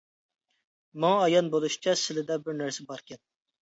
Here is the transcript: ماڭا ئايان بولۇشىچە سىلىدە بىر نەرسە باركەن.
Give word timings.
ماڭا 1.03 1.19
ئايان 1.27 1.51
بولۇشىچە 1.55 1.95
سىلىدە 2.05 2.39
بىر 2.47 2.59
نەرسە 2.63 2.91
باركەن. 2.93 3.25